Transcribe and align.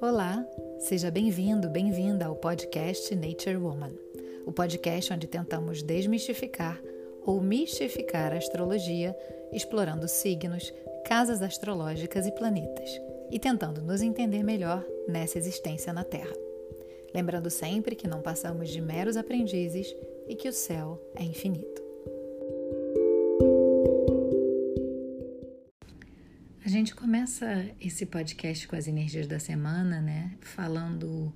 Olá, 0.00 0.42
seja 0.78 1.10
bem-vindo, 1.10 1.68
bem-vinda 1.68 2.24
ao 2.24 2.34
podcast 2.34 3.14
Nature 3.14 3.58
Woman, 3.58 3.92
o 4.46 4.52
podcast 4.52 5.12
onde 5.12 5.26
tentamos 5.26 5.82
desmistificar 5.82 6.80
ou 7.26 7.38
mistificar 7.40 8.32
a 8.32 8.38
astrologia, 8.38 9.14
explorando 9.52 10.08
signos, 10.08 10.72
casas 11.04 11.42
astrológicas 11.42 12.26
e 12.26 12.32
planetas, 12.32 12.90
e 13.30 13.38
tentando 13.38 13.82
nos 13.82 14.00
entender 14.00 14.42
melhor 14.42 14.82
nessa 15.06 15.36
existência 15.36 15.92
na 15.92 16.02
Terra. 16.02 16.34
Lembrando 17.14 17.50
sempre 17.50 17.94
que 17.94 18.08
não 18.08 18.22
passamos 18.22 18.70
de 18.70 18.80
meros 18.80 19.18
aprendizes 19.18 19.94
e 20.26 20.34
que 20.34 20.48
o 20.48 20.52
céu 20.52 20.98
é 21.14 21.22
infinito. 21.22 21.79
A 26.70 26.72
gente 26.72 26.94
começa 26.94 27.66
esse 27.80 28.06
podcast 28.06 28.68
com 28.68 28.76
as 28.76 28.86
energias 28.86 29.26
da 29.26 29.40
semana, 29.40 30.00
né? 30.00 30.30
Falando 30.40 31.34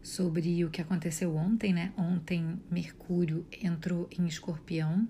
sobre 0.00 0.64
o 0.64 0.70
que 0.70 0.80
aconteceu 0.80 1.34
ontem, 1.34 1.72
né? 1.72 1.92
Ontem 1.96 2.62
Mercúrio 2.70 3.44
entrou 3.60 4.08
em 4.16 4.28
Escorpião. 4.28 5.08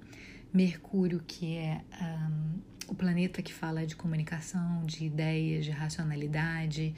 Mercúrio, 0.51 1.23
que 1.27 1.59
é 1.59 1.83
um, 2.01 2.59
o 2.89 2.95
planeta 2.95 3.43
que 3.43 3.53
fala 3.53 3.85
de 3.85 3.95
comunicação, 3.95 4.83
de 4.87 5.05
ideias, 5.05 5.67
de 5.67 5.73
racionalidade, 5.73 6.95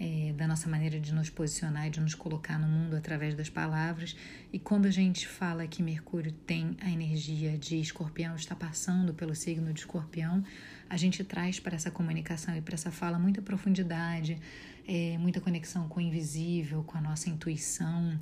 é, 0.00 0.32
da 0.32 0.46
nossa 0.46 0.68
maneira 0.68 0.98
de 0.98 1.14
nos 1.14 1.30
posicionar 1.30 1.86
e 1.86 1.90
de 1.90 2.00
nos 2.00 2.14
colocar 2.14 2.58
no 2.58 2.66
mundo 2.66 2.96
através 2.96 3.36
das 3.36 3.48
palavras. 3.48 4.16
E 4.52 4.58
quando 4.58 4.86
a 4.86 4.90
gente 4.90 5.26
fala 5.26 5.68
que 5.68 5.84
Mercúrio 5.84 6.32
tem 6.32 6.76
a 6.80 6.90
energia 6.90 7.56
de 7.56 7.80
Escorpião, 7.80 8.34
está 8.34 8.56
passando 8.56 9.14
pelo 9.14 9.36
signo 9.36 9.72
de 9.72 9.80
Escorpião, 9.80 10.42
a 10.88 10.96
gente 10.96 11.22
traz 11.24 11.60
para 11.60 11.76
essa 11.76 11.90
comunicação 11.90 12.56
e 12.56 12.60
para 12.60 12.74
essa 12.74 12.90
fala 12.90 13.18
muita 13.18 13.42
profundidade, 13.42 14.38
é, 14.86 15.18
muita 15.18 15.40
conexão 15.40 15.88
com 15.88 16.00
o 16.00 16.02
invisível, 16.02 16.82
com 16.84 16.96
a 16.96 17.00
nossa 17.00 17.28
intuição, 17.28 18.18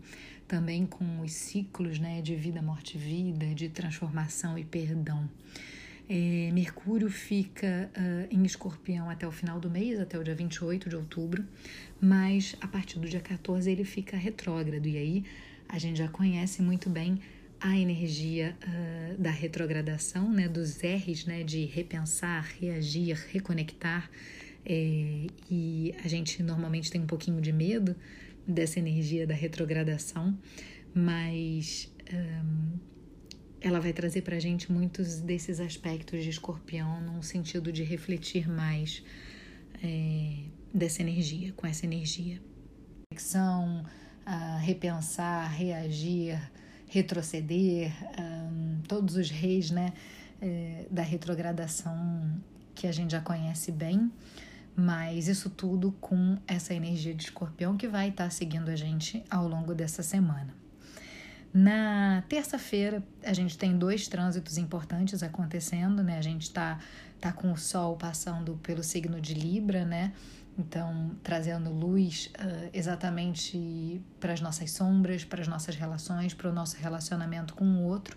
também 0.48 0.86
com 0.86 1.20
os 1.20 1.32
ciclos 1.32 1.98
né, 1.98 2.20
de 2.20 2.34
vida, 2.34 2.60
morte 2.60 2.98
vida, 2.98 3.54
de 3.54 3.68
transformação 3.68 4.58
e 4.58 4.64
perdão. 4.64 5.28
É, 6.08 6.50
Mercúrio 6.52 7.10
fica 7.10 7.90
uh, 7.96 8.28
em 8.32 8.44
escorpião 8.44 9.10
até 9.10 9.26
o 9.26 9.32
final 9.32 9.58
do 9.58 9.68
mês, 9.68 9.98
até 9.98 10.16
o 10.16 10.22
dia 10.22 10.36
28 10.36 10.88
de 10.88 10.94
outubro, 10.94 11.44
mas 12.00 12.54
a 12.60 12.68
partir 12.68 13.00
do 13.00 13.08
dia 13.08 13.20
14 13.20 13.68
ele 13.68 13.84
fica 13.84 14.16
retrógrado, 14.16 14.86
e 14.86 14.96
aí 14.96 15.24
a 15.68 15.78
gente 15.78 15.98
já 15.98 16.06
conhece 16.08 16.62
muito 16.62 16.88
bem 16.88 17.20
a 17.60 17.76
energia 17.76 18.56
uh, 18.62 19.20
da 19.20 19.30
retrogradação, 19.30 20.30
né, 20.30 20.48
dos 20.48 20.78
R's, 20.78 21.24
né, 21.24 21.42
de 21.42 21.64
repensar, 21.64 22.44
reagir, 22.60 23.16
reconectar. 23.30 24.10
É, 24.64 25.26
e 25.48 25.94
a 26.04 26.08
gente 26.08 26.42
normalmente 26.42 26.90
tem 26.90 27.00
um 27.00 27.06
pouquinho 27.06 27.40
de 27.40 27.52
medo 27.52 27.94
dessa 28.46 28.78
energia 28.78 29.26
da 29.26 29.34
retrogradação, 29.34 30.36
mas 30.92 31.92
um, 32.12 32.78
ela 33.60 33.80
vai 33.80 33.92
trazer 33.92 34.22
para 34.22 34.36
a 34.36 34.40
gente 34.40 34.70
muitos 34.70 35.20
desses 35.20 35.60
aspectos 35.60 36.22
de 36.22 36.30
escorpião, 36.30 37.00
num 37.00 37.22
sentido 37.22 37.72
de 37.72 37.82
refletir 37.82 38.48
mais 38.48 39.02
é, 39.82 40.44
dessa 40.72 41.00
energia, 41.02 41.52
com 41.52 41.66
essa 41.66 41.86
energia. 41.86 42.40
Reflexão, 43.10 43.84
uh, 44.26 44.58
repensar, 44.60 45.48
reagir 45.52 46.40
retroceder, 46.96 47.92
um, 48.18 48.80
todos 48.88 49.16
os 49.16 49.30
reis 49.30 49.70
né, 49.70 49.92
é, 50.40 50.86
da 50.90 51.02
retrogradação 51.02 51.94
que 52.74 52.86
a 52.86 52.92
gente 52.92 53.10
já 53.10 53.20
conhece 53.20 53.70
bem, 53.70 54.10
mas 54.74 55.28
isso 55.28 55.50
tudo 55.50 55.92
com 56.00 56.38
essa 56.46 56.72
energia 56.72 57.14
de 57.14 57.24
escorpião 57.24 57.76
que 57.76 57.86
vai 57.86 58.08
estar 58.08 58.30
seguindo 58.30 58.70
a 58.70 58.76
gente 58.76 59.22
ao 59.30 59.46
longo 59.46 59.74
dessa 59.74 60.02
semana. 60.02 60.54
Na 61.52 62.22
terça-feira, 62.28 63.02
a 63.22 63.32
gente 63.32 63.56
tem 63.56 63.76
dois 63.78 64.08
trânsitos 64.08 64.58
importantes 64.58 65.22
acontecendo, 65.22 66.02
né? 66.02 66.18
A 66.18 66.22
gente 66.22 66.42
está 66.42 66.78
tá 67.18 67.32
com 67.32 67.50
o 67.50 67.56
Sol 67.56 67.96
passando 67.96 68.58
pelo 68.62 68.82
signo 68.82 69.20
de 69.20 69.32
Libra, 69.32 69.84
né? 69.84 70.12
Então, 70.58 71.10
trazendo 71.22 71.70
luz 71.70 72.30
uh, 72.38 72.70
exatamente 72.72 74.00
para 74.18 74.32
as 74.32 74.40
nossas 74.40 74.70
sombras, 74.70 75.24
para 75.24 75.42
as 75.42 75.48
nossas 75.48 75.76
relações, 75.76 76.32
para 76.32 76.48
o 76.48 76.52
nosso 76.52 76.76
relacionamento 76.78 77.54
com 77.54 77.64
o 77.64 77.82
outro. 77.84 78.16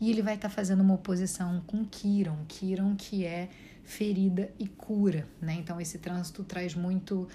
E 0.00 0.10
ele 0.10 0.20
vai 0.20 0.34
estar 0.34 0.48
tá 0.48 0.54
fazendo 0.54 0.82
uma 0.82 0.94
oposição 0.94 1.62
com 1.66 1.84
Kiron, 1.84 2.44
Kiron 2.46 2.94
que 2.94 3.24
é 3.24 3.48
ferida 3.84 4.52
e 4.58 4.68
cura, 4.68 5.26
né? 5.40 5.54
Então, 5.54 5.80
esse 5.80 5.98
trânsito 5.98 6.44
traz 6.44 6.74
muito 6.74 7.22
uh, 7.22 7.28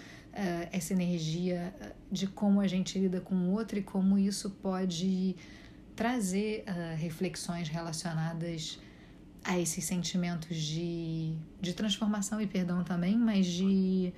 essa 0.71 0.93
energia 0.93 1.73
de 2.11 2.27
como 2.27 2.61
a 2.61 2.67
gente 2.67 2.99
lida 2.99 3.19
com 3.19 3.33
o 3.33 3.51
outro 3.51 3.79
e 3.79 3.81
como 3.81 4.19
isso 4.19 4.51
pode 4.51 5.35
trazer 5.95 6.63
uh, 6.67 6.95
reflexões 6.95 7.69
relacionadas 7.69 8.79
a 9.43 9.59
esses 9.59 9.83
sentimentos 9.83 10.55
de, 10.55 11.35
de 11.59 11.73
transformação 11.73 12.39
e 12.39 12.47
perdão 12.47 12.83
também, 12.83 13.17
mas 13.17 13.45
de 13.45 14.13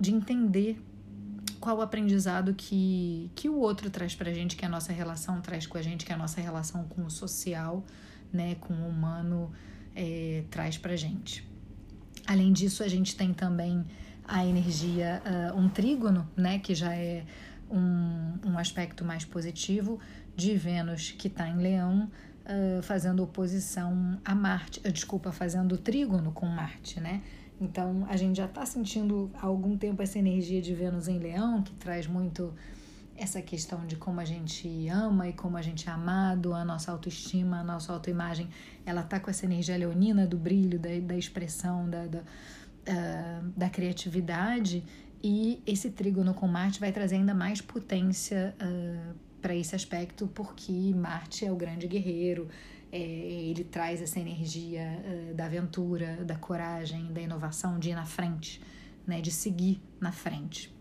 de 0.00 0.12
entender 0.12 0.82
qual 1.60 1.76
o 1.76 1.82
aprendizado 1.82 2.54
que, 2.54 3.30
que 3.34 3.48
o 3.48 3.56
outro 3.58 3.90
traz 3.90 4.14
pra 4.14 4.32
gente, 4.32 4.56
que 4.56 4.64
a 4.64 4.68
nossa 4.68 4.92
relação 4.92 5.40
traz 5.42 5.66
com 5.66 5.76
a 5.76 5.82
gente, 5.82 6.06
que 6.06 6.12
a 6.12 6.16
nossa 6.16 6.40
relação 6.40 6.84
com 6.84 7.04
o 7.04 7.10
social, 7.10 7.84
né, 8.32 8.54
com 8.54 8.72
o 8.72 8.88
humano 8.88 9.52
é, 9.94 10.44
traz 10.50 10.78
pra 10.78 10.96
gente. 10.96 11.46
Além 12.26 12.52
disso, 12.52 12.82
a 12.82 12.88
gente 12.88 13.14
tem 13.14 13.34
também 13.34 13.84
a 14.24 14.46
energia, 14.46 15.20
uh, 15.52 15.58
um 15.58 15.68
trígono, 15.68 16.28
né, 16.36 16.60
que 16.60 16.74
já 16.74 16.94
é 16.94 17.24
um, 17.68 18.38
um 18.46 18.58
aspecto 18.58 19.04
mais 19.04 19.24
positivo, 19.24 19.98
de 20.36 20.56
Vênus, 20.56 21.10
que 21.10 21.26
está 21.26 21.48
em 21.48 21.56
Leão, 21.56 22.08
uh, 22.46 22.82
fazendo 22.82 23.22
oposição 23.22 24.20
a 24.24 24.34
Marte, 24.34 24.80
uh, 24.86 24.92
desculpa, 24.92 25.32
fazendo 25.32 25.76
trígono 25.76 26.30
com 26.32 26.46
Marte, 26.46 27.00
né? 27.00 27.22
Então, 27.60 28.06
a 28.08 28.16
gente 28.16 28.36
já 28.36 28.46
está 28.46 28.64
sentindo 28.64 29.30
há 29.34 29.46
algum 29.46 29.76
tempo 29.76 30.02
essa 30.02 30.18
energia 30.18 30.62
de 30.62 30.74
Vênus 30.74 31.08
em 31.08 31.18
Leão, 31.18 31.62
que 31.62 31.74
traz 31.74 32.06
muito 32.06 32.54
essa 33.20 33.42
questão 33.42 33.86
de 33.86 33.96
como 33.96 34.18
a 34.18 34.24
gente 34.24 34.88
ama 34.88 35.28
e 35.28 35.34
como 35.34 35.58
a 35.58 35.62
gente 35.62 35.86
é 35.86 35.92
amado, 35.92 36.54
a 36.54 36.64
nossa 36.64 36.90
autoestima, 36.90 37.60
a 37.60 37.64
nossa 37.64 37.92
autoimagem, 37.92 38.48
ela 38.86 39.02
tá 39.02 39.20
com 39.20 39.28
essa 39.28 39.44
energia 39.44 39.76
leonina 39.76 40.26
do 40.26 40.38
brilho, 40.38 40.78
da, 40.78 40.88
da 41.00 41.14
expressão, 41.14 41.88
da, 41.88 42.06
da, 42.06 42.20
uh, 42.20 43.52
da 43.54 43.68
criatividade, 43.68 44.82
e 45.22 45.62
esse 45.66 45.90
trígono 45.90 46.32
com 46.32 46.48
Marte 46.48 46.80
vai 46.80 46.92
trazer 46.92 47.16
ainda 47.16 47.34
mais 47.34 47.60
potência 47.60 48.54
uh, 48.58 49.14
para 49.42 49.54
esse 49.54 49.76
aspecto, 49.76 50.26
porque 50.28 50.72
Marte 50.94 51.44
é 51.44 51.52
o 51.52 51.56
grande 51.56 51.86
guerreiro, 51.86 52.48
é, 52.92 52.98
ele 52.98 53.64
traz 53.64 54.02
essa 54.02 54.18
energia 54.18 54.82
uh, 54.82 55.34
da 55.34 55.46
aventura, 55.46 56.24
da 56.24 56.36
coragem, 56.36 57.12
da 57.12 57.20
inovação, 57.20 57.78
de 57.78 57.90
ir 57.90 57.94
na 57.94 58.04
frente, 58.04 58.60
né, 59.06 59.20
de 59.20 59.30
seguir 59.30 59.80
na 60.00 60.12
frente. 60.12 60.74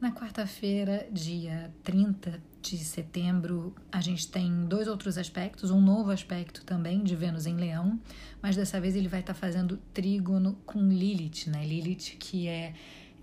Na 0.00 0.12
quarta-feira, 0.12 1.08
dia 1.10 1.72
30 1.82 2.38
de 2.60 2.76
setembro, 2.78 3.74
a 3.90 4.02
gente 4.02 4.28
tem 4.28 4.66
dois 4.66 4.86
outros 4.86 5.16
aspectos, 5.16 5.70
um 5.70 5.80
novo 5.80 6.10
aspecto 6.10 6.64
também 6.64 7.02
de 7.02 7.16
Vênus 7.16 7.46
em 7.46 7.56
Leão, 7.56 7.98
mas 8.42 8.54
dessa 8.54 8.78
vez 8.80 8.94
ele 8.96 9.08
vai 9.08 9.20
estar 9.20 9.34
fazendo 9.34 9.78
trígono 9.92 10.58
com 10.66 10.78
Lilith, 10.88 11.48
né? 11.48 11.66
Lilith 11.66 12.16
que 12.18 12.46
é 12.46 12.74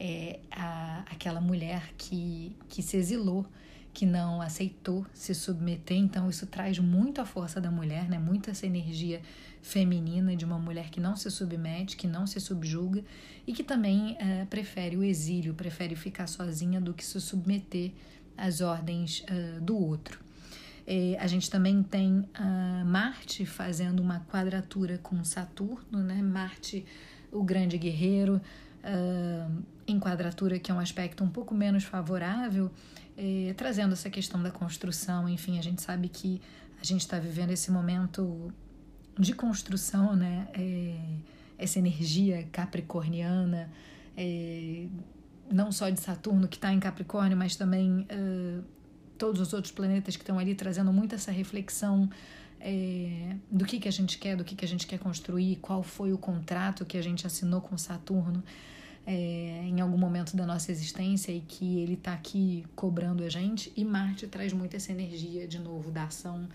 é, 0.04 0.40
a, 0.50 1.04
aquela 1.12 1.40
mulher 1.40 1.94
que, 1.96 2.56
que 2.68 2.82
se 2.82 2.98
exilou, 2.98 3.46
que 3.94 4.04
não 4.04 4.42
aceitou 4.42 5.06
se 5.14 5.36
submeter. 5.36 5.96
Então, 5.96 6.28
isso 6.28 6.48
traz 6.48 6.80
muito 6.80 7.22
a 7.22 7.26
força 7.26 7.62
da 7.62 7.70
mulher, 7.70 8.10
né? 8.10 8.18
muito 8.18 8.50
essa 8.50 8.66
energia 8.66 9.22
feminina 9.62 10.36
de 10.36 10.44
uma 10.44 10.58
mulher 10.58 10.90
que 10.90 11.00
não 11.00 11.16
se 11.16 11.30
submete, 11.30 11.96
que 11.96 12.08
não 12.08 12.26
se 12.26 12.40
subjuga 12.40 13.04
e 13.46 13.54
que 13.54 13.64
também 13.64 14.14
uh, 14.14 14.48
prefere 14.48 14.98
o 14.98 15.04
exílio, 15.04 15.54
prefere 15.54 15.96
ficar 15.96 16.26
sozinha 16.26 16.82
do 16.82 16.96
que 16.96 17.06
se 17.06 17.22
submeter 17.22 17.92
às 18.36 18.60
ordens 18.60 19.24
uh, 19.30 19.62
do 19.62 19.78
outro. 19.78 20.20
É, 20.88 21.16
a 21.20 21.28
gente 21.28 21.48
também 21.48 21.84
tem 21.84 22.28
Marte 22.88 23.46
fazendo 23.46 24.00
uma 24.00 24.20
quadratura 24.22 24.98
com 24.98 25.24
Saturno, 25.24 26.00
né? 26.00 26.20
Marte, 26.24 26.84
o 27.32 27.44
grande 27.44 27.78
guerreiro, 27.78 28.42
uh, 28.84 29.64
em 29.88 30.00
quadratura, 30.00 30.60
que 30.60 30.72
é 30.72 30.74
um 30.74 30.80
aspecto 30.80 31.24
um 31.24 31.30
pouco 31.30 31.54
menos 31.54 31.84
favorável, 31.84 32.72
eh, 33.18 33.54
trazendo 33.58 33.94
essa 33.94 34.10
questão 34.10 34.42
da 34.42 34.52
construção. 34.52 35.28
Enfim, 35.28 35.60
a 35.60 35.62
gente 35.62 35.82
sabe 35.82 36.08
que 36.08 36.42
a 36.82 36.84
gente 36.84 37.02
está 37.02 37.20
vivendo 37.20 37.52
esse 37.52 37.70
momento 37.72 38.52
de 39.18 39.34
construção, 39.34 40.16
né? 40.16 40.48
É, 40.54 40.96
essa 41.58 41.78
energia 41.78 42.48
capricorniana, 42.52 43.70
é, 44.18 44.88
não 45.52 45.72
só 45.72 45.90
de 45.90 46.00
Saturno 46.00 46.48
que 46.48 46.58
está 46.58 46.74
em 46.74 46.80
Capricórnio, 46.80 47.38
mas 47.38 47.56
também 47.56 48.08
uh, 48.10 48.64
todos 49.18 49.40
os 49.40 49.54
outros 49.54 49.72
planetas 49.72 50.16
que 50.16 50.24
estão 50.24 50.40
ali 50.40 50.56
trazendo 50.56 50.92
muito 50.92 51.14
essa 51.14 51.32
reflexão 51.32 52.10
é, 52.62 53.36
do 53.50 53.66
que, 53.66 53.80
que 53.80 53.88
a 53.88 53.92
gente 53.92 54.18
quer, 54.18 54.36
do 54.36 54.44
que, 54.44 54.56
que 54.56 54.64
a 54.64 54.68
gente 54.68 54.86
quer 54.86 55.00
construir, 55.00 55.58
qual 55.58 55.82
foi 55.82 56.14
o 56.14 56.18
contrato 56.18 56.86
que 56.86 56.98
a 56.98 57.02
gente 57.02 57.26
assinou 57.26 57.60
com 57.60 57.78
Saturno 57.78 58.44
é, 59.06 59.64
em 59.66 59.82
algum 59.82 59.98
momento 59.98 60.36
da 60.38 60.46
nossa 60.46 60.72
existência 60.72 61.32
e 61.32 61.42
que 61.42 61.80
ele 61.80 61.94
está 61.94 62.14
aqui 62.14 62.66
cobrando 62.76 63.24
a 63.24 63.30
gente. 63.30 63.74
E 63.76 63.84
Marte 63.84 64.28
traz 64.28 64.54
muito 64.54 64.76
essa 64.76 64.92
energia, 64.92 65.48
de 65.48 65.60
novo, 65.60 65.92
da 65.92 66.04
ação. 66.04 66.48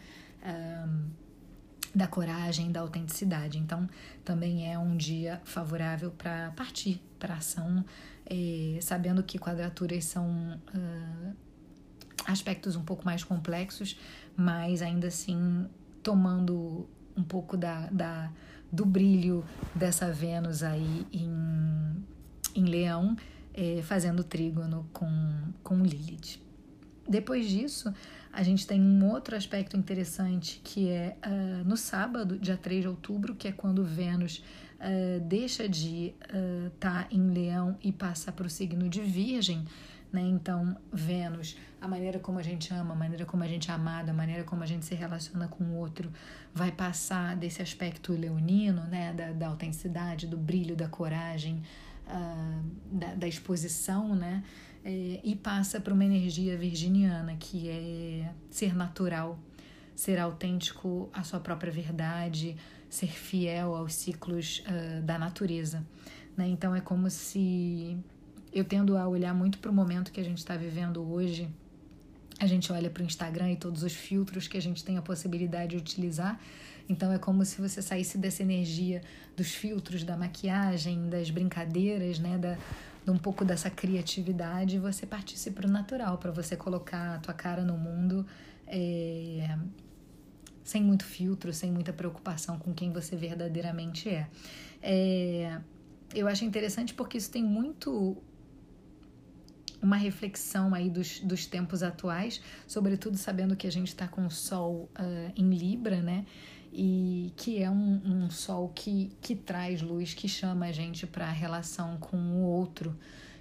Um, 0.45 1.27
da 1.95 2.07
coragem, 2.07 2.71
da 2.71 2.81
autenticidade. 2.81 3.57
Então, 3.57 3.89
também 4.23 4.71
é 4.71 4.79
um 4.79 4.95
dia 4.99 5.41
favorável 5.45 6.11
para 6.11 6.51
partir 6.51 7.01
para 7.19 7.37
ação, 7.37 7.83
é, 8.27 8.79
sabendo 8.83 9.23
que 9.23 9.39
quadraturas 9.39 10.05
são 10.05 10.61
uh, 10.75 11.37
aspectos 12.27 12.77
um 12.77 12.83
pouco 12.83 13.03
mais 13.03 13.25
complexos, 13.25 13.99
mas 14.37 14.83
ainda 14.83 15.07
assim 15.07 15.67
tomando 16.07 16.89
um 17.17 17.25
pouco 17.25 17.57
da, 17.57 17.89
da, 17.91 18.31
do 18.71 18.87
brilho 18.87 19.45
dessa 19.75 20.13
Vênus 20.13 20.63
aí 20.63 21.05
em, 21.13 21.97
em 22.55 22.65
Leão, 22.65 23.17
é, 23.53 23.81
fazendo 23.83 24.23
trígono 24.23 24.89
com, 24.93 25.09
com 25.65 25.83
Lilith. 25.83 26.41
Depois 27.09 27.49
disso, 27.49 27.93
a 28.33 28.41
gente 28.45 28.69
tem 28.69 28.81
um 28.81 29.05
outro 29.11 29.35
aspecto 29.35 29.77
interessante 29.77 30.61
que 30.63 30.89
é 30.91 31.17
uh, 31.27 31.69
no 31.69 31.77
sábado, 31.77 32.39
dia 32.39 32.57
3 32.57 32.83
de 32.83 32.89
outubro, 32.89 33.35
que 33.35 33.49
é 33.49 33.53
quando 33.53 33.83
Vênus 33.83 34.45
uh, 34.81 35.21
deixa 35.21 35.69
de 35.69 36.15
estar 36.15 36.37
uh, 36.37 36.71
tá 36.79 37.07
em 37.11 37.31
Leão 37.31 37.77
e 37.83 37.93
passa 37.93 38.33
para 38.33 38.47
o 38.47 38.51
signo 38.51 38.89
de 38.89 39.01
Virgem. 39.01 39.65
Né? 40.13 40.23
Então, 40.23 40.77
Vênus, 40.93 41.57
a 41.81 41.89
maneira 41.89 42.19
como 42.19 42.39
a 42.39 42.43
gente 42.43 42.73
ama, 42.73 42.95
a 42.95 42.97
maneira 42.97 43.25
como 43.25 43.43
a 43.43 43.49
gente 43.49 43.71
é 43.71 43.75
amado, 43.75 44.11
a 44.11 44.15
maneira 44.15 44.45
como 44.45 44.63
a 44.63 44.67
gente 44.67 44.85
se 44.85 44.95
relaciona 44.95 45.49
com 45.49 45.65
o 45.65 45.77
outro, 45.77 46.11
vai 46.55 46.71
passar 46.71 47.37
desse 47.37 47.61
aspecto 47.61 48.13
leonino, 48.13 48.83
né? 48.85 49.13
da, 49.13 49.33
da 49.33 49.49
autenticidade, 49.49 50.27
do 50.27 50.37
brilho, 50.37 50.77
da 50.77 50.89
coragem, 50.89 51.63
da, 52.93 53.15
da 53.15 53.27
exposição, 53.27 54.15
né? 54.15 54.45
é, 54.87 55.21
e 55.25 55.35
passa 55.35 55.81
para 55.81 55.93
uma 55.93 56.05
energia 56.05 56.57
virginiana, 56.57 57.35
que 57.37 57.69
é 57.69 58.33
ser 58.49 58.73
natural, 58.73 59.37
ser 59.97 60.19
autêntico 60.21 61.09
à 61.13 61.25
sua 61.25 61.41
própria 61.41 61.73
verdade, 61.73 62.55
ser 62.89 63.09
fiel 63.09 63.75
aos 63.75 63.95
ciclos 63.95 64.63
uh, 64.67 65.03
da 65.03 65.19
natureza. 65.19 65.85
Né? 66.37 66.47
Então 66.49 66.75
é 66.75 66.83
como 66.83 67.09
se 67.09 67.97
eu 68.53 68.65
tendo 68.65 68.97
a 68.97 69.09
olhar 69.09 69.35
muito 69.35 69.59
para 69.59 69.71
o 69.71 69.75
momento 69.75 70.13
que 70.13 70.21
a 70.21 70.25
gente 70.25 70.39
está 70.39 70.55
vivendo 70.55 71.03
hoje. 71.03 71.49
A 72.39 72.47
gente 72.47 72.71
olha 72.71 72.91
para 72.91 73.03
o 73.03 73.07
Instagram 73.07 73.53
e 73.53 73.57
todos 73.57 73.83
os 73.83 73.95
filtros 73.95 74.47
que 74.47 74.59
a 74.59 74.63
gente 74.63 74.85
tem 74.85 74.99
a 74.99 75.03
possibilidade 75.03 75.71
de 75.71 75.77
utilizar. 75.79 76.39
Então 76.87 77.11
é 77.11 77.19
como 77.19 77.45
se 77.45 77.61
você 77.61 77.81
saísse 77.81 78.19
dessa 78.19 78.43
energia 78.43 79.01
dos 79.35 79.55
filtros, 79.55 80.05
da 80.05 80.17
maquiagem, 80.17 81.09
das 81.09 81.31
brincadeiras, 81.31 82.19
né, 82.19 82.37
da, 82.37 82.57
de 83.05 83.11
um 83.11 83.17
pouco 83.17 83.45
dessa 83.45 83.71
criatividade, 83.71 84.79
você 84.79 85.07
partisse 85.07 85.51
para 85.51 85.67
o 85.67 85.71
natural, 85.71 86.19
para 86.19 86.31
você 86.31 86.55
colocar 86.55 87.15
a 87.15 87.19
tua 87.19 87.35
cara 87.35 87.65
no 87.65 87.77
mundo 87.79 88.27
é, 88.67 89.57
sem 90.67 90.83
muito 90.83 91.05
filtro, 91.05 91.53
sem 91.53 91.71
muita 91.71 91.93
preocupação 91.93 92.59
com 92.59 92.75
quem 92.75 92.93
você 92.93 93.15
verdadeiramente 93.15 94.09
é. 94.09 94.29
é. 94.83 95.61
Eu 96.13 96.27
acho 96.27 96.45
interessante 96.45 96.93
porque 96.93 97.17
isso 97.17 97.31
tem 97.31 97.45
muito 97.45 98.17
uma 99.81 99.97
reflexão 99.97 100.75
aí 100.75 100.91
dos, 100.91 101.21
dos 101.21 101.47
tempos 101.47 101.85
atuais, 101.85 102.43
sobretudo 102.67 103.17
sabendo 103.17 103.55
que 103.55 103.67
a 103.67 103.71
gente 103.71 103.89
está 103.89 104.09
com 104.09 104.27
o 104.27 104.31
Sol 104.31 104.91
uh, 104.99 105.33
em 105.37 105.51
Libra, 105.51 106.03
né? 106.03 106.27
e 106.73 107.33
que 107.37 107.63
é 107.63 107.71
um, 107.71 108.03
um 108.05 108.31
sol 108.31 108.71
que, 108.75 109.11
que 109.23 109.35
traz 109.35 109.81
luz, 109.81 110.13
que 110.13 110.29
chama 110.29 110.67
a 110.67 110.73
gente 110.73 111.07
para 111.07 111.27
a 111.27 111.31
relação 111.31 111.97
com 111.97 112.19
o 112.19 112.43
outro, 112.43 112.95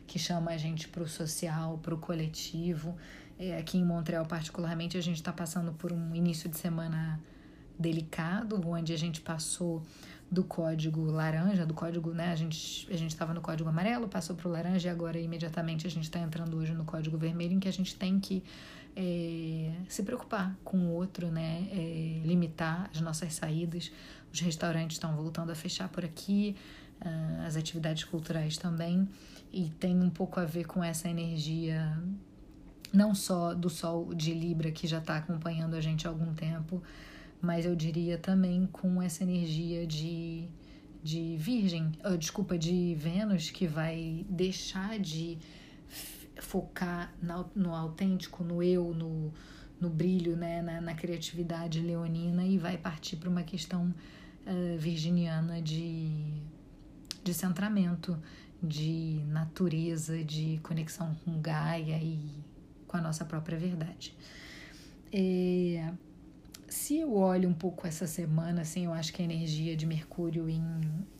que 0.08 0.18
chama 0.18 0.52
a 0.52 0.58
gente 0.58 0.88
para 0.88 1.04
o 1.04 1.08
social, 1.08 1.78
para 1.80 1.94
o 1.94 1.98
coletivo. 1.98 2.96
É, 3.38 3.58
aqui 3.58 3.78
em 3.78 3.86
Montreal, 3.86 4.26
particularmente, 4.26 4.98
a 4.98 5.02
gente 5.02 5.18
está 5.18 5.32
passando 5.32 5.74
por 5.74 5.92
um 5.92 6.16
início 6.16 6.50
de 6.50 6.58
semana 6.58 7.20
delicado, 7.78 8.62
onde 8.66 8.94
a 8.94 8.98
gente 8.98 9.20
passou 9.20 9.84
do 10.32 10.44
código 10.44 11.04
laranja, 11.04 11.66
do 11.66 11.74
código, 11.74 12.12
né? 12.12 12.32
A 12.32 12.36
gente 12.36 12.88
a 12.92 12.98
gente 12.98 13.12
estava 13.12 13.34
no 13.34 13.42
código 13.42 13.70
amarelo, 13.70 14.08
passou 14.08 14.36
para 14.36 14.48
o 14.48 14.52
laranja 14.52 14.88
e 14.88 14.92
agora 14.92 15.20
imediatamente 15.20 15.86
a 15.86 15.90
gente 15.90 16.06
está 16.06 16.20
entrando 16.20 16.58
hoje 16.58 16.74
no 16.74 16.86
código 16.86 17.18
vermelho, 17.18 17.54
em 17.54 17.60
que 17.60 17.68
a 17.68 17.74
gente 17.74 17.96
tem 17.96 18.20
que 18.20 18.44
é, 18.96 19.72
se 19.90 20.02
preocupar 20.04 20.56
com 20.64 20.78
o 20.78 20.92
outro, 20.94 21.30
né? 21.30 21.68
É, 21.72 22.22
limitar 22.26 22.90
as 22.94 23.02
nossas 23.02 23.34
saídas. 23.34 23.92
Os 24.34 24.40
restaurantes 24.40 24.96
estão 24.96 25.16
voltando 25.16 25.52
a 25.52 25.56
fechar 25.56 25.90
por 25.90 26.04
aqui, 26.04 26.56
uh, 27.02 27.46
as 27.46 27.56
atividades 27.56 28.04
culturais 28.04 28.58
também, 28.58 29.08
e 29.52 29.70
tem 29.80 29.98
um 30.02 30.10
pouco 30.10 30.40
a 30.40 30.46
ver 30.46 30.66
com 30.66 30.84
essa 30.84 31.08
energia, 31.08 31.98
não 32.94 33.14
só 33.14 33.54
do 33.54 33.70
Sol 33.70 34.14
de 34.14 34.34
Libra, 34.34 34.72
que 34.72 34.88
já 34.88 35.00
está 35.00 35.18
acompanhando 35.18 35.76
a 35.76 35.82
gente 35.82 36.08
há 36.08 36.10
algum 36.10 36.34
tempo, 36.34 36.82
mas 37.42 37.66
eu 37.66 37.76
diria 37.76 38.18
também 38.18 38.68
com 38.72 39.02
essa 39.02 39.24
energia 39.24 39.86
de, 39.86 40.48
de 41.04 41.36
Virgem, 41.38 41.92
oh, 42.04 42.18
desculpa, 42.18 42.58
de 42.58 42.96
Vênus, 42.96 43.50
que 43.50 43.68
vai 43.68 44.26
deixar 44.30 45.00
de 45.00 45.38
focar 46.42 47.14
no 47.56 47.74
autêntico, 47.74 48.44
no 48.44 48.62
eu, 48.62 48.94
no, 48.94 49.34
no 49.80 49.90
brilho, 49.90 50.36
né, 50.36 50.62
na, 50.62 50.82
na 50.82 50.94
criatividade 50.94 51.80
leonina 51.80 52.46
e 52.46 52.58
vai 52.58 52.78
partir 52.78 53.18
para 53.18 53.30
uma 53.30 53.44
questão 53.44 53.94
uh, 54.46 54.78
virginiana 54.78 55.62
de, 55.62 56.10
de 57.24 57.34
centramento, 57.34 58.18
de 58.62 59.22
natureza, 59.28 60.24
de 60.24 60.60
conexão 60.64 61.16
com 61.24 61.40
Gaia 61.40 61.98
e 62.02 62.45
com 62.96 63.00
a 63.00 63.02
nossa 63.02 63.26
própria 63.26 63.58
verdade. 63.58 64.16
Se 66.70 66.98
eu 66.98 67.14
olho 67.16 67.50
um 67.50 67.54
pouco 67.54 67.86
essa 67.86 68.08
semana, 68.08 68.62
assim, 68.62 68.86
eu 68.86 68.94
acho 68.94 69.12
que 69.14 69.22
a 69.22 69.26
energia 69.26 69.76
de 69.76 69.86
Mercúrio 69.86 70.50
em 70.50 70.64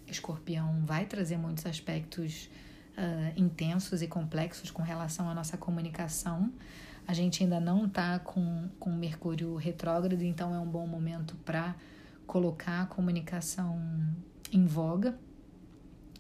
Escorpião 0.08 0.86
vai 0.86 1.06
trazer 1.06 1.38
muitos 1.38 1.66
aspectos 1.66 2.50
uh, 2.98 3.40
intensos 3.40 4.02
e 4.02 4.08
complexos 4.08 4.72
com 4.72 4.82
relação 4.82 5.30
à 5.30 5.34
nossa 5.34 5.58
comunicação. 5.58 6.52
A 7.06 7.14
gente 7.14 7.44
ainda 7.44 7.60
não 7.60 7.86
está 7.86 8.20
com, 8.20 8.70
com 8.80 8.92
Mercúrio 8.92 9.56
retrógrado, 9.56 10.22
então 10.22 10.56
é 10.56 10.60
um 10.60 10.68
bom 10.68 10.88
momento 10.88 11.36
para 11.44 11.76
colocar 12.26 12.84
a 12.84 12.86
comunicação 12.86 13.78
em 14.52 14.66
voga. 14.66 15.18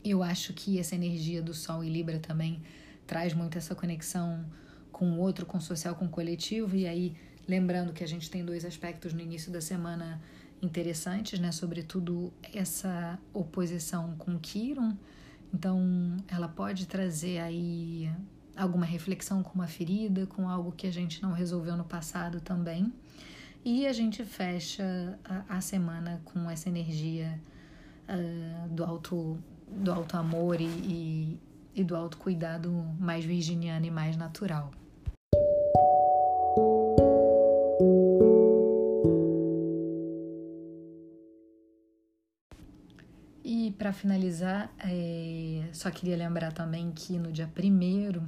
Eu 0.03 0.21
acho 0.21 0.53
que 0.53 0.79
essa 0.79 0.95
energia 0.95 1.41
do 1.41 1.53
Sol 1.53 1.83
e 1.83 1.89
Libra 1.89 2.19
também 2.19 2.61
traz 3.07 3.33
muito 3.33 3.57
essa 3.57 3.73
conexão 3.73 4.45
com 4.95 5.11
o 5.11 5.19
outro, 5.19 5.45
com 5.45 5.57
o 5.57 5.61
social, 5.61 5.93
com 5.93 6.05
o 6.05 6.09
coletivo. 6.09 6.73
E 6.73 6.87
aí, 6.87 7.17
lembrando 7.45 7.91
que 7.91 8.01
a 8.01 8.07
gente 8.07 8.31
tem 8.31 8.45
dois 8.45 8.63
aspectos 8.63 9.13
no 9.13 9.19
início 9.19 9.51
da 9.51 9.59
semana 9.59 10.21
interessantes, 10.61 11.37
né? 11.37 11.51
Sobretudo 11.51 12.31
essa 12.53 13.19
oposição 13.33 14.15
com 14.17 14.39
Quiron, 14.39 14.95
então, 15.53 16.17
ela 16.29 16.47
pode 16.47 16.85
trazer 16.85 17.39
aí 17.39 18.09
alguma 18.55 18.85
reflexão 18.85 19.43
com 19.43 19.53
uma 19.55 19.67
ferida, 19.67 20.25
com 20.27 20.47
algo 20.47 20.71
que 20.71 20.87
a 20.87 20.91
gente 20.91 21.21
não 21.21 21.33
resolveu 21.33 21.75
no 21.75 21.83
passado 21.83 22.39
também. 22.39 22.91
E 23.65 23.85
a 23.85 23.91
gente 23.91 24.23
fecha 24.23 25.19
a, 25.25 25.57
a 25.57 25.61
semana 25.61 26.21
com 26.23 26.49
essa 26.49 26.69
energia 26.69 27.37
uh, 28.07 28.69
do 28.69 28.83
alto 28.83 29.37
do 29.67 29.91
alto 29.91 30.15
amor 30.15 30.61
e, 30.61 30.65
e, 30.65 31.39
e 31.73 31.83
do 31.83 31.95
autocuidado 31.95 32.71
mais 32.97 33.25
virginiano 33.25 33.85
e 33.85 33.91
mais 33.91 34.15
natural. 34.15 34.71
Para 43.85 43.93
finalizar, 43.93 44.73
é, 44.79 45.61
só 45.71 45.91
queria 45.91 46.17
lembrar 46.17 46.51
também 46.51 46.91
que 46.91 47.19
no 47.19 47.31
dia 47.31 47.47
1 47.47 48.19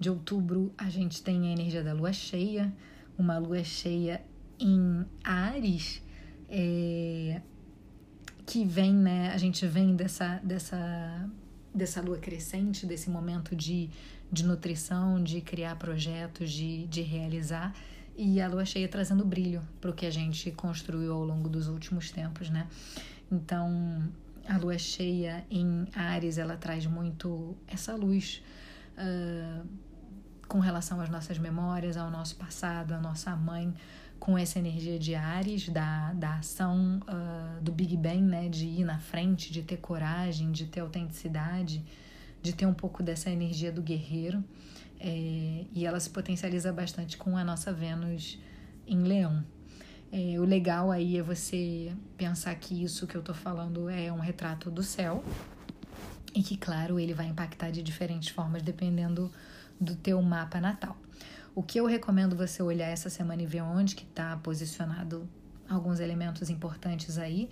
de 0.00 0.10
outubro 0.10 0.74
a 0.76 0.90
gente 0.90 1.22
tem 1.22 1.46
a 1.46 1.52
energia 1.52 1.80
da 1.80 1.92
lua 1.92 2.12
cheia, 2.12 2.72
uma 3.16 3.38
lua 3.38 3.62
cheia 3.62 4.20
em 4.58 5.06
Ares, 5.22 6.02
é, 6.48 7.40
que 8.44 8.64
vem, 8.64 8.92
né? 8.92 9.30
A 9.32 9.38
gente 9.38 9.64
vem 9.64 9.94
dessa, 9.94 10.40
dessa, 10.42 11.30
dessa 11.72 12.00
lua 12.00 12.18
crescente, 12.18 12.84
desse 12.84 13.08
momento 13.08 13.54
de, 13.54 13.88
de 14.32 14.44
nutrição, 14.44 15.22
de 15.22 15.40
criar 15.40 15.76
projetos, 15.76 16.50
de, 16.50 16.88
de 16.88 17.00
realizar. 17.00 17.72
E 18.16 18.40
a 18.40 18.48
lua 18.48 18.64
cheia 18.64 18.88
trazendo 18.88 19.24
brilho 19.24 19.62
para 19.80 19.92
o 19.92 19.94
que 19.94 20.04
a 20.04 20.10
gente 20.10 20.50
construiu 20.50 21.12
ao 21.12 21.24
longo 21.24 21.48
dos 21.48 21.68
últimos 21.68 22.10
tempos, 22.10 22.50
né? 22.50 22.66
Então, 23.30 24.10
a 24.50 24.58
lua 24.58 24.76
cheia 24.76 25.46
em 25.48 25.86
Ares, 25.94 26.36
ela 26.36 26.56
traz 26.56 26.84
muito 26.84 27.56
essa 27.68 27.94
luz 27.94 28.42
uh, 28.98 29.64
com 30.48 30.58
relação 30.58 31.00
às 31.00 31.08
nossas 31.08 31.38
memórias, 31.38 31.96
ao 31.96 32.10
nosso 32.10 32.34
passado, 32.34 32.92
à 32.92 32.98
nossa 32.98 33.36
mãe, 33.36 33.72
com 34.18 34.36
essa 34.36 34.58
energia 34.58 34.98
de 34.98 35.14
Ares, 35.14 35.68
da, 35.68 36.12
da 36.14 36.38
ação 36.38 37.00
uh, 37.02 37.62
do 37.62 37.70
Big 37.70 37.96
Bang, 37.96 38.22
né? 38.22 38.48
De 38.48 38.66
ir 38.66 38.84
na 38.84 38.98
frente, 38.98 39.52
de 39.52 39.62
ter 39.62 39.76
coragem, 39.76 40.50
de 40.50 40.66
ter 40.66 40.80
autenticidade, 40.80 41.84
de 42.42 42.52
ter 42.52 42.66
um 42.66 42.74
pouco 42.74 43.04
dessa 43.04 43.30
energia 43.30 43.70
do 43.70 43.80
guerreiro. 43.80 44.42
É, 44.98 45.64
e 45.72 45.86
ela 45.86 46.00
se 46.00 46.10
potencializa 46.10 46.72
bastante 46.72 47.16
com 47.16 47.36
a 47.36 47.44
nossa 47.44 47.72
Vênus 47.72 48.36
em 48.84 49.00
Leão. 49.04 49.44
É, 50.12 50.38
o 50.38 50.44
legal 50.44 50.90
aí 50.90 51.16
é 51.16 51.22
você 51.22 51.92
pensar 52.16 52.54
que 52.56 52.82
isso 52.82 53.06
que 53.06 53.16
eu 53.16 53.22
tô 53.22 53.32
falando 53.32 53.88
é 53.88 54.12
um 54.12 54.18
retrato 54.18 54.70
do 54.70 54.82
céu 54.82 55.22
e 56.34 56.42
que, 56.42 56.56
claro, 56.56 56.98
ele 56.98 57.14
vai 57.14 57.26
impactar 57.26 57.70
de 57.70 57.82
diferentes 57.82 58.28
formas 58.30 58.62
dependendo 58.62 59.30
do 59.80 59.94
teu 59.94 60.20
mapa 60.20 60.60
natal. 60.60 60.96
O 61.54 61.62
que 61.62 61.78
eu 61.78 61.86
recomendo 61.86 62.36
você 62.36 62.62
olhar 62.62 62.88
essa 62.88 63.10
semana 63.10 63.42
e 63.42 63.46
ver 63.46 63.62
onde 63.62 63.94
que 63.94 64.04
está 64.04 64.36
posicionado 64.36 65.28
alguns 65.68 66.00
elementos 66.00 66.50
importantes 66.50 67.18
aí 67.18 67.48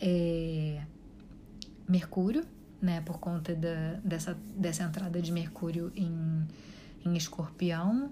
é 0.00 0.82
Mercúrio, 1.88 2.44
né, 2.82 3.00
por 3.00 3.18
conta 3.18 3.54
da, 3.54 3.94
dessa, 4.04 4.36
dessa 4.56 4.82
entrada 4.82 5.20
de 5.22 5.32
Mercúrio 5.32 5.92
em 5.94 6.46
em 7.06 7.16
escorpião, 7.16 8.10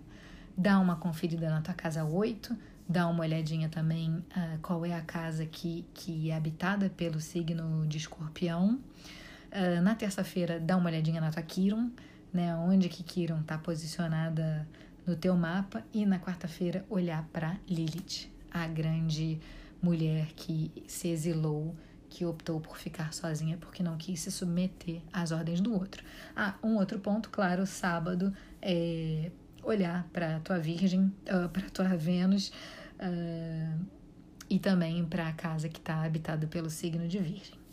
dá 0.56 0.78
uma 0.78 0.96
conferida 0.96 1.50
na 1.50 1.60
tua 1.60 1.74
casa 1.74 2.04
8, 2.04 2.56
dá 2.88 3.08
uma 3.08 3.20
olhadinha 3.20 3.68
também 3.68 4.10
uh, 4.10 4.58
qual 4.62 4.84
é 4.84 4.94
a 4.94 5.00
casa 5.00 5.46
que, 5.46 5.84
que 5.94 6.30
é 6.30 6.36
habitada 6.36 6.90
pelo 6.90 7.20
signo 7.20 7.86
de 7.86 7.98
escorpião. 7.98 8.78
Uh, 9.50 9.82
na 9.82 9.94
terça-feira, 9.94 10.60
dá 10.60 10.76
uma 10.76 10.90
olhadinha 10.90 11.20
na 11.20 11.30
tua 11.30 11.42
Kiron, 11.42 11.90
né, 12.32 12.54
onde 12.56 12.88
que 12.88 13.02
Kiron 13.02 13.40
está 13.40 13.56
posicionada 13.56 14.66
no 15.06 15.16
teu 15.16 15.36
mapa. 15.36 15.82
E 15.92 16.04
na 16.04 16.18
quarta-feira, 16.18 16.84
olhar 16.90 17.24
para 17.32 17.56
Lilith, 17.68 18.28
a 18.50 18.66
grande 18.66 19.40
mulher 19.82 20.28
que 20.34 20.70
se 20.86 21.08
exilou 21.08 21.74
que 22.08 22.24
optou 22.24 22.60
por 22.60 22.78
ficar 22.78 23.12
sozinha 23.12 23.56
porque 23.56 23.82
não 23.82 23.96
quis 23.96 24.20
se 24.20 24.30
submeter 24.30 25.02
às 25.12 25.32
ordens 25.32 25.60
do 25.60 25.72
outro. 25.72 26.04
Ah, 26.36 26.54
um 26.62 26.76
outro 26.76 27.00
ponto, 27.00 27.28
claro, 27.28 27.66
sábado, 27.66 28.32
é 28.62 29.32
olhar 29.64 30.08
para 30.12 30.40
tua 30.40 30.58
Virgem, 30.58 31.02
uh, 31.02 31.44
ah, 31.44 31.48
para 31.48 31.68
tua 31.70 31.96
Vênus 31.96 32.48
uh, 33.00 33.84
e 34.48 34.58
também 34.58 35.04
para 35.04 35.28
a 35.28 35.32
casa 35.32 35.68
que 35.68 35.78
está 35.78 36.04
habitada 36.04 36.46
pelo 36.46 36.70
signo 36.70 37.08
de 37.08 37.18
Virgem. 37.18 37.63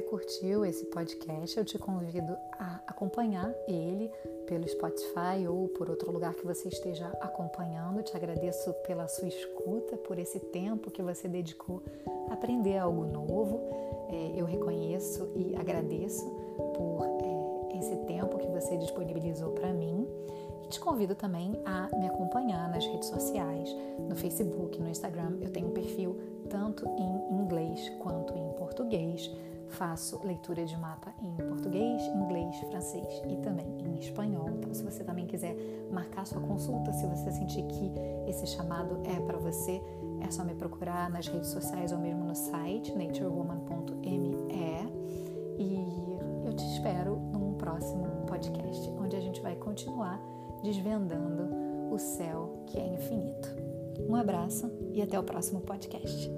Curtiu 0.00 0.64
esse 0.64 0.84
podcast, 0.86 1.56
eu 1.56 1.64
te 1.64 1.78
convido 1.78 2.36
a 2.58 2.80
acompanhar 2.86 3.52
ele 3.66 4.10
pelo 4.46 4.66
Spotify 4.68 5.46
ou 5.48 5.68
por 5.68 5.90
outro 5.90 6.10
lugar 6.10 6.34
que 6.34 6.46
você 6.46 6.68
esteja 6.68 7.06
acompanhando. 7.20 8.02
Te 8.02 8.16
agradeço 8.16 8.72
pela 8.86 9.08
sua 9.08 9.28
escuta, 9.28 9.96
por 9.96 10.18
esse 10.18 10.38
tempo 10.38 10.90
que 10.90 11.02
você 11.02 11.28
dedicou 11.28 11.82
a 12.30 12.34
aprender 12.34 12.78
algo 12.78 13.04
novo. 13.04 13.60
É, 14.08 14.40
eu 14.40 14.46
reconheço 14.46 15.28
e 15.34 15.56
agradeço 15.56 16.24
por 16.74 17.04
é, 17.04 17.78
esse 17.78 17.96
tempo 18.06 18.38
que 18.38 18.46
você 18.48 18.76
disponibilizou 18.76 19.52
para 19.52 19.72
mim. 19.72 20.06
Te 20.68 20.80
convido 20.80 21.14
também 21.14 21.60
a 21.64 21.88
me 21.96 22.06
acompanhar 22.06 22.68
nas 22.68 22.84
redes 22.84 23.08
sociais, 23.08 23.74
no 24.08 24.16
Facebook, 24.16 24.80
no 24.80 24.88
Instagram. 24.88 25.38
Eu 25.40 25.50
tenho 25.50 25.68
um 25.68 25.72
perfil 25.72 26.16
tanto 26.48 26.86
em 26.88 27.40
inglês 27.40 27.88
quanto 28.00 28.36
em 28.36 28.52
português 28.54 29.30
faço 29.68 30.20
leitura 30.24 30.64
de 30.64 30.76
mapa 30.76 31.12
em 31.20 31.34
português, 31.36 32.02
inglês, 32.02 32.56
francês 32.70 33.22
e 33.28 33.36
também 33.36 33.66
em 33.84 33.98
espanhol. 33.98 34.48
Então, 34.50 34.72
se 34.72 34.82
você 34.82 35.04
também 35.04 35.26
quiser 35.26 35.56
marcar 35.90 36.26
sua 36.26 36.40
consulta, 36.40 36.92
se 36.92 37.06
você 37.06 37.30
sentir 37.32 37.62
que 37.64 37.92
esse 38.26 38.46
chamado 38.46 39.00
é 39.04 39.20
para 39.20 39.38
você, 39.38 39.82
é 40.20 40.30
só 40.30 40.44
me 40.44 40.54
procurar 40.54 41.10
nas 41.10 41.26
redes 41.26 41.50
sociais 41.50 41.92
ou 41.92 41.98
mesmo 41.98 42.24
no 42.24 42.34
site 42.34 42.94
naturewoman.me. 42.94 44.36
E 45.58 46.46
eu 46.46 46.52
te 46.54 46.64
espero 46.72 47.16
num 47.32 47.54
próximo 47.54 48.06
podcast, 48.26 48.90
onde 49.00 49.16
a 49.16 49.20
gente 49.20 49.40
vai 49.40 49.56
continuar 49.56 50.20
desvendando 50.62 51.48
o 51.92 51.98
céu 51.98 52.62
que 52.66 52.78
é 52.78 52.86
infinito. 52.86 53.48
Um 54.08 54.14
abraço 54.14 54.70
e 54.92 55.00
até 55.00 55.18
o 55.18 55.22
próximo 55.22 55.60
podcast. 55.60 56.30